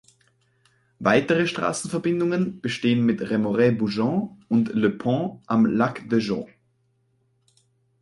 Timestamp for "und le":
4.49-4.89